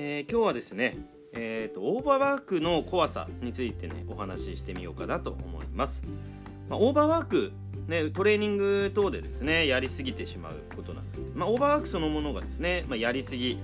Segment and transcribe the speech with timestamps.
[0.00, 0.96] えー、今日はですね、
[1.32, 6.04] えーと、オーバーワークの怖さについてねお話ししてみようかなと思います、
[6.68, 7.52] まあ、オーバーワーク
[7.88, 13.56] ね、トレーニング等でですねやりすぎてしまうことなんですけど、まあ、オーバーワークそのものがですね、まあ、やりすぎっ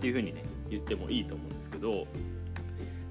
[0.00, 2.06] ていうふうにね言ってもいいと思うんですけど、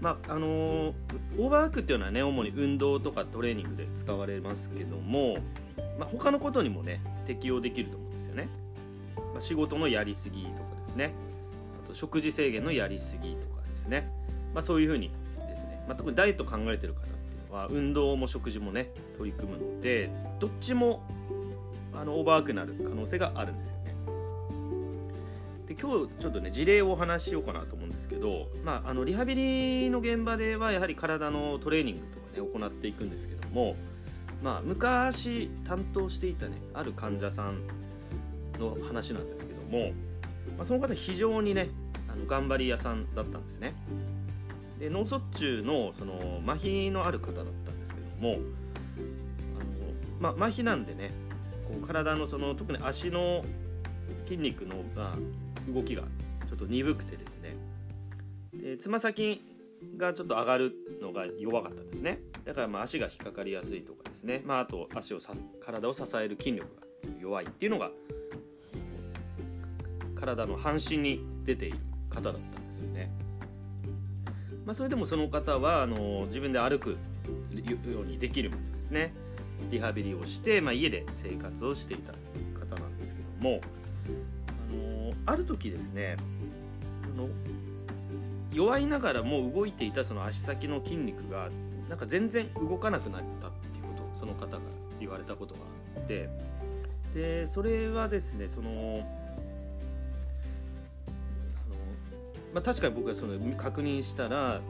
[0.00, 0.92] まああのー、
[1.38, 5.38] オーバーワークっていうのはね主に運動とかトレーニングで使われますけども、
[5.98, 8.48] まあ、他のことにもね適用できると思うんですよね、
[9.16, 11.12] まあ、仕事のやりすぎとかですね。
[11.90, 14.10] と食事制限のやりすぎとかですね、
[14.54, 15.10] まあ、そういうふうに
[15.48, 21.02] ですね、まあ、特にダイエット考えてる方っていうのは運動も食事もね取り組むのでどっちも
[21.92, 23.94] あのオーバーワークなる可能性があるんですよね。
[25.66, 33.76] で今日ちょっとね事例をお話ししようかなと思うんですけど、まあ、あのリハビリの現場ではやはり体のトレーニングとかね行っていくんですけども、
[34.42, 37.62] まあ、昔担当していたねある患者さん
[38.58, 39.92] の話なんですけども、
[40.56, 41.68] まあ、その方非常にね
[42.08, 43.74] あの頑張り屋さんだったんですね。
[44.78, 51.10] で脳卒中のその麻痺のある方だったんですけどもあの、まあ、麻痺なんでね
[51.68, 53.44] こう体のその特に足の
[54.24, 56.02] 筋肉の、まあ、動きが
[56.48, 57.56] ちょっと鈍くてですね。
[58.54, 59.42] でつま先
[59.96, 62.20] がちょっと上がるのが弱かったんですね。
[62.44, 66.82] だからまあ足が引っかかりやすいとかですね、まあ、あと足をさ体を支える筋力が
[67.20, 67.90] 弱いっていうのが
[70.20, 71.78] 体の半身に出ている
[72.10, 73.10] 方だったんですよね。
[74.66, 76.96] まあ、それでもその方はあの自分で歩くよ
[78.02, 79.12] うにできるまでですね
[79.70, 82.12] リハビリをして、まあ、家で生活をしていた
[82.58, 83.60] 方なんですけども
[84.48, 86.16] あのある時ですね
[87.02, 87.28] あの
[88.52, 91.48] 弱いながらも動いていたその足先の筋肉が
[91.88, 94.60] なんか全然動かなくなったっていうことをその方が
[94.98, 95.60] 言われたことが
[95.96, 96.28] あって
[97.14, 99.04] でそれはですねその
[102.52, 104.60] まあ、確かに僕はその確認したら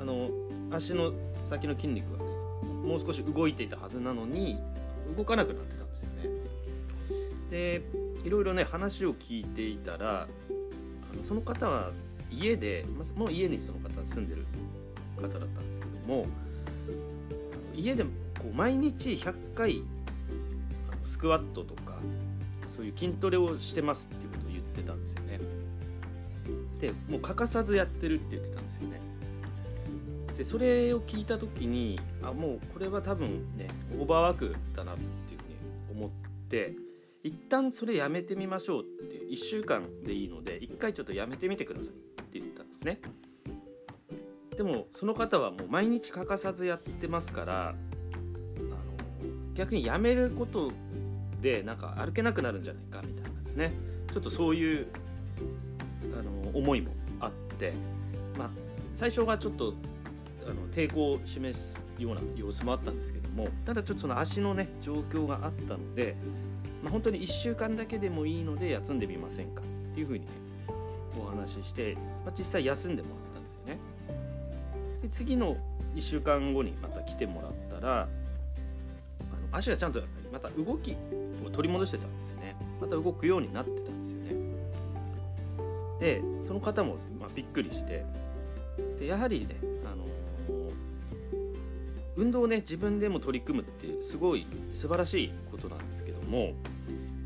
[0.00, 0.30] あの
[0.70, 1.12] 足の
[1.44, 2.30] 先の筋肉が、ね、
[2.84, 4.58] もう少し動いていたはずなのに
[5.16, 6.30] 動かなくなってたんですよね。
[7.50, 7.82] で
[8.24, 11.92] いろいろね話を聞いていたらあのその方は
[12.30, 12.84] 家で
[13.16, 14.44] もう家にその方住んでる
[15.16, 16.26] 方だったんですけども
[17.74, 18.10] 家でこ
[18.50, 19.82] う毎日100回
[21.04, 21.98] スクワットとか
[22.68, 25.38] そういう筋トレをしてますっていうことを言ってたんですよね。
[26.84, 29.00] でもう欠かさずやってるって言ってたんですよね。
[30.36, 33.68] でそれを聞いた時にあもうこれは多分ね
[33.98, 36.10] オーバーワークだなっていうふうに思っ
[36.50, 36.74] て
[37.22, 43.00] 一旦それやめてみましょうって1週間でいいので1回ちょっとやめてみてくださいって言ったんですね。
[44.54, 47.76] でもその方はもう毎日欠かさずやってますからあの
[49.54, 50.70] 逆にやめること
[51.40, 53.72] でなんか歩けなくなるんじゃないかみたいなんですね。
[54.12, 54.86] ちょっとそういう
[56.54, 57.72] 思いもあって、
[58.38, 58.50] まあ、
[58.94, 59.74] 最初はちょっと
[60.46, 66.16] あの抵抗を示すような様子もあったんですけどもただちょっとその足のね状況があったので、
[66.82, 70.30] まあ、本当に1週間だけでもいいので休んでみませんかっていうふうにね
[71.18, 71.94] お話しして、
[72.24, 73.78] まあ、実際休んでもらったんですよね。
[75.02, 75.56] で次の
[75.94, 78.06] 1週間後にまた来てもらったらあ
[79.52, 80.96] の足がちゃんとやっぱりまた動き
[81.46, 84.43] を取り戻してたんですよねまた動くようになってたんですよね
[86.04, 88.04] でその方もまびっくりして
[89.00, 89.56] でやはりね、
[89.86, 90.04] あの、
[92.16, 96.52] 運動をね自分でも取り組むっていうすごい素晴らしいことなんですけども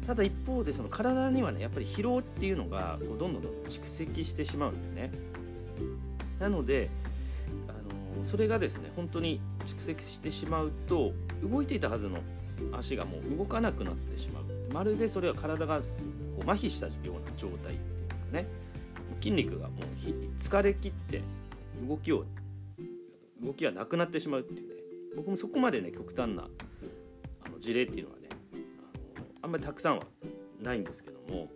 [0.06, 5.10] ただ一方でその体にはねやっぱり疲労っていうのがこうどんどん蓄積してしまうんですね。
[6.38, 6.88] なので、
[7.66, 11.12] あの、それがですね本当に蓄積してしまうと
[11.42, 12.18] 動いていたはずの
[12.72, 14.44] 足がもう動かなくなってしまう。
[14.72, 15.84] まるでそれは体がこ
[16.46, 17.87] う麻痺したような状態。
[19.18, 21.22] 筋肉がもう疲れ切って
[21.86, 22.24] 動きを
[23.42, 24.74] 動きがなくなってしまうっていうね。
[25.16, 26.48] 僕もそこまでね極端な
[27.44, 28.28] あの事例っていうのはね
[29.16, 30.04] あのあんまりたくさんは
[30.62, 31.48] ないんですけども、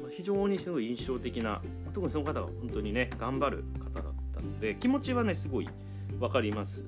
[0.00, 1.60] まあ、非常にすごい印象的な
[1.92, 5.68] 特にその方が本当にね頑張る方だったので気持ちはねすごい
[6.18, 6.84] 分かります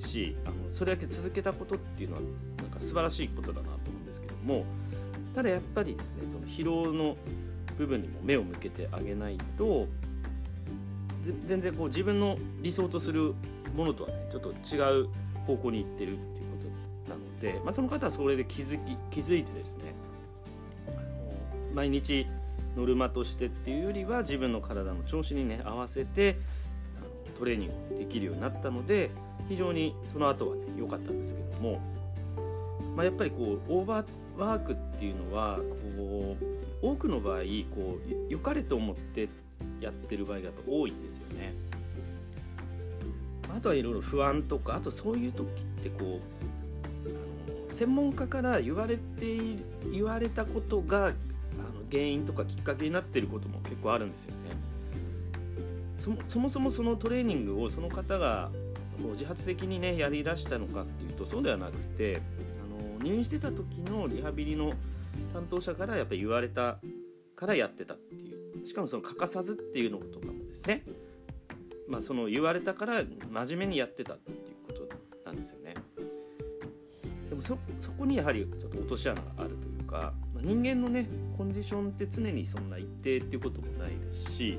[0.00, 2.22] しあのそれだけ続けたことっていうのは
[2.58, 4.64] なんか素晴らしいことだなと思うんですけども
[5.34, 7.16] ただやっぱりですねその疲労の
[7.78, 9.86] 部分にも目を向けてあげないと
[11.46, 13.34] 全然こう自分の理想とする
[13.74, 15.08] ものとはねちょっと違う
[15.46, 16.70] 方向に行ってるっていうこ
[17.06, 19.94] となので、まあ、その方はそれで気づき気づいてですね
[21.74, 22.26] 毎日
[22.76, 26.36] ノルマとしてっていうよりは自分の体の調子にね合わせて
[27.38, 29.10] トレーニングできるようになったので
[29.48, 31.80] 非常にその後はね良かったんですけども、
[32.96, 34.06] まあ、やっぱりこうオーバー
[34.38, 35.58] ワークっていうのは
[35.96, 36.54] こう
[36.84, 37.38] 多くの場合
[37.74, 37.98] こ
[38.28, 39.28] う良かれと思って
[39.80, 41.54] やってる場合が多いんですよね。
[43.56, 46.20] あとはいろいろ不安とかあとそういう時ってこ
[47.68, 49.38] う専門家から言われて
[49.90, 51.14] 言われたことがあの
[51.90, 54.36] 原因とかきっかけになってることも結構あるんですよね。
[56.28, 58.50] そもそもそのトレーニングをその方が
[59.12, 62.20] 自発的にねやりだしたのかっていうとそうではなくて
[62.62, 64.72] あの入院してた時のリハビリの
[65.32, 66.78] 担当者からやっぱり言われた
[67.36, 68.66] からやってたっていう。
[68.66, 70.84] しかもその欠かさずっていうのとかもですね。
[71.88, 74.88] まあその言われたから真面目にやってたっていうこと
[75.24, 75.74] なんですよね。
[77.28, 84.58] でもそそこにやはりちょっと落とし穴があるというか、まあ、人間のねコンディションって常にそんな一定っていうこともないですしやっ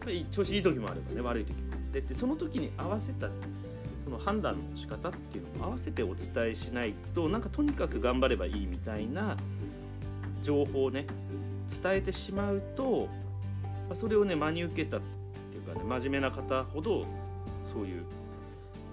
[0.00, 3.28] ぱり調子いい時もあればね悪い時もあってでその時に合わせた
[4.04, 9.36] その判断の仕方っていうのも合わせてお伝えしないとなんかとにかく頑張ればいいみたいな
[10.44, 11.06] 情報をね
[11.82, 13.08] 伝えてしまうと
[13.94, 15.00] それをね真に受けたっ
[15.50, 17.04] ていうかね真面目な方ほど
[17.64, 18.04] そういう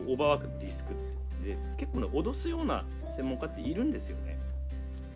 [0.08, 4.38] オーバーワークのリスクってで結構ね脅すような専門家っているんですよね。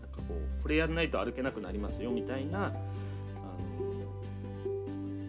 [0.01, 2.71] なんかこうこれやんないと歩けなくなりますよみたいなあ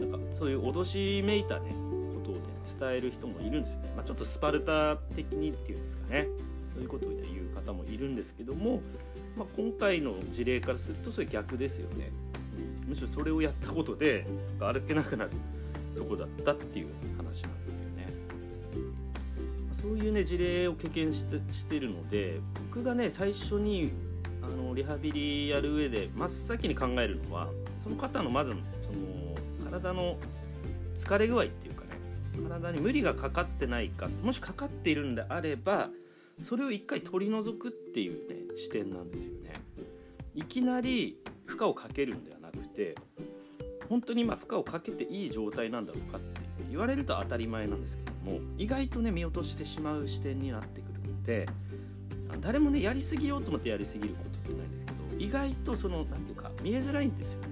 [0.01, 1.75] のなんかそういう脅しめいたね
[2.15, 2.41] ことをね
[2.79, 3.93] 伝える人もいるんですよね。
[3.95, 6.29] まあ、ちょっとスパルタ的にっていうんですかね
[6.77, 8.81] そういうことを言う方もいるんですけども
[9.37, 12.11] まあ、今回の事例からするとそれ逆ですよね、
[12.85, 14.27] うん、むしろそれをやったことで
[14.59, 15.31] 歩けなくなる
[15.95, 16.89] とこだったっていう
[17.19, 18.07] 話なんですよね。
[19.73, 22.41] そういうね事例を経験してしてるので
[22.71, 23.93] 僕がね最初に
[24.43, 27.49] あのリハビリやる上で真っ先に考えるのは
[27.83, 30.17] その方のまずその体の
[30.97, 31.91] 疲れ具合っていうかね
[32.49, 35.91] 体に無理がかかってないかもしかかっているんであれば
[36.41, 39.53] それを一回取り除くっていうね視点なんですよね。
[40.35, 42.95] いきなり負荷をかけるんではなくて
[43.89, 46.41] 本当に今負荷をかけていい状態なんだろうかって
[46.71, 51.49] 言われると当たり前なんですけども意外とね見落としてしまう視点になってくるので
[52.41, 57.49] 誰もねやりすぎようと思ってやりすぎることってないんですけど意外とその何ていうか見えづらいんですよね。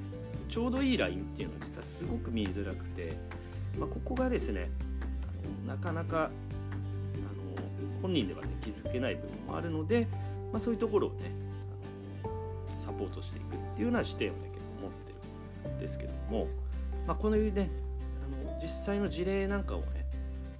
[0.48, 3.16] ちょうどいいラインっていうのは実はすごく見えづらくて、
[3.78, 4.70] まあ、ここがですね
[5.66, 6.30] なかなか
[8.04, 10.06] 本人ではね気づけない部分もあるので、
[10.52, 11.30] まあ、そういうところをね
[12.22, 12.34] あの
[12.78, 16.48] サポートしていくっていうような視点をね結構持ってるんですけども、
[17.06, 17.70] まあ、このいうね
[18.22, 20.04] あの実際の事例なんかをね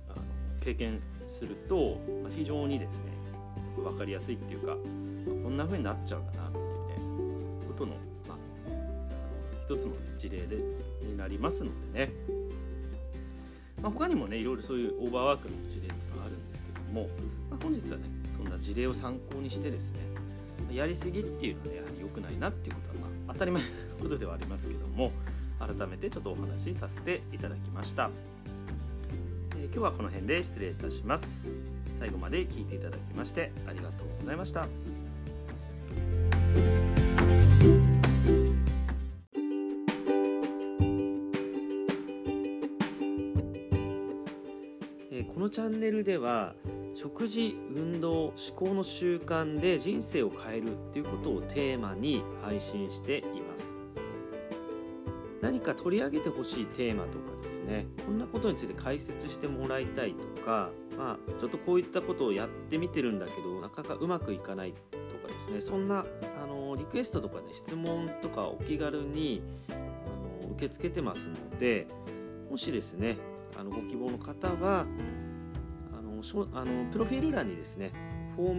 [0.08, 0.22] あの
[0.62, 3.02] 経験すると、まあ、非常にですね
[3.76, 4.76] 分かりやすいっていうか、まあ、
[5.44, 6.94] こんな風になっちゃうんだなっていうね
[7.68, 7.92] ことの、
[8.26, 8.38] まあ、
[9.62, 10.56] 一つの、ね、事例で
[11.02, 12.12] になりますのでね、
[13.82, 16.53] まあ、他にもねいろいろそういうオーバーワークの事例っていうのはあるんで
[16.94, 17.08] も、
[17.50, 18.04] まあ、本日はね
[18.36, 19.98] そんな事例を参考にしてですね
[20.72, 22.94] やりすぎっていうのはねやはり良くないなっていうことは、
[23.26, 23.68] まあ、当たり前の
[24.00, 25.12] ことではありますけども
[25.58, 28.10] 改めてちょっとお話しさせていただきました、
[29.56, 31.52] えー、今日はこの辺で失礼いたします
[31.98, 34.66] 最後まで聞いていただきましてありがとうございました。
[45.32, 46.54] このチャンネルでは
[46.94, 53.76] 食事運動思考の習慣で人生を変えるっていうことをテーマに配信しています。
[55.42, 57.86] 何か取り上げてほしいテーマとかですね。
[58.06, 65.60] こんなことについて解説してもらいたいとか、まあ、ちょっとこういったことをやってみてるんだけどなかなかうまくいかないとかですね。
[65.60, 66.06] そんな
[66.42, 71.88] あのリクエストとかね質問とかお気軽にあの受け付けてますので
[72.48, 73.16] もしですね
[73.58, 74.86] あのご希望の方は
[76.52, 77.92] あのプロフィール欄にですね
[78.36, 78.54] フォー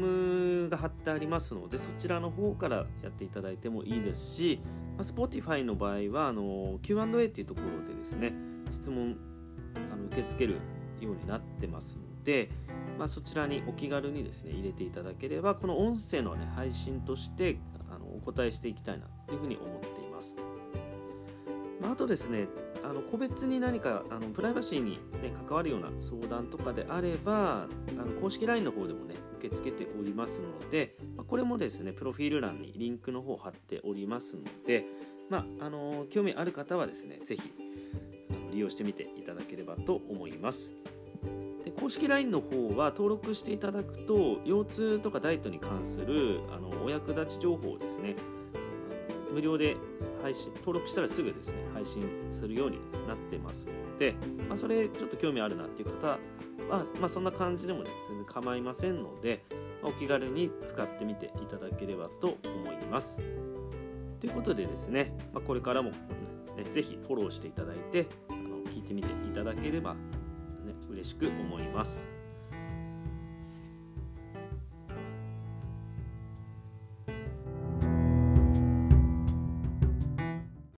[0.63, 4.61] ムが貼ってありますのでそちらの方からやっていただいてもいいですし、
[4.97, 8.33] まあ、Spotify の場合はあの Q&A っていうところでですね
[8.71, 9.17] 質問
[9.91, 10.59] あの受け付ける
[11.01, 12.49] ようになってますので、
[12.97, 17.57] まあ、そちらにお気軽にですね入れていただければこの音声の、ね、配信として
[17.89, 20.35] あのお答えしていきたいなというふうに思っています。
[21.81, 22.47] まあ、あとですね
[22.85, 34.85] あの個別に何かあのプライバシーに、ね、関わるような相談とかであればあの公式 LINE の方でもね受け付けておりますので、まあ、これもですねプロフィール欄にリンクの方を貼っておりますので、
[35.29, 37.53] まあ、あの興味ある方はですね是非
[38.51, 40.73] 利用してみていただければと思います。
[41.63, 48.15] で公式 LINE の方は登録していただくと腰痛とかダイエットに関するあのお役立ち情報をですね
[49.35, 49.75] 無料で
[50.23, 54.15] 配信登録したらすぐですね配信するようになってますので、
[54.47, 56.17] まあ、それちょっと興味あるなっていう方は、
[57.01, 59.43] まあ、そんな感じでもね全然構いませんので、
[59.83, 63.19] まあ、お気軽に使ってみていただければと思います。
[64.21, 69.99] ということでですね、まあ、これからも、ね、ぜひフォローしていただいてあの聞いてみていただければ、ね、
[70.89, 72.14] 嬉しく思います